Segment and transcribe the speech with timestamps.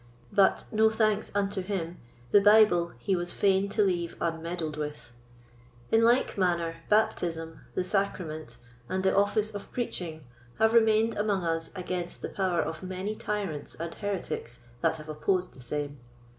[0.33, 1.99] But, no thanks unto him,
[2.31, 5.11] the Bible he was fain to leave unmeddled with.
[5.91, 8.57] In like manner Baptism, the Sacrament,
[8.89, 10.25] and the Office of Preaching
[10.57, 15.53] have remained among us against the power of many tyrants and heretics that have opposed
[15.53, 15.99] the same.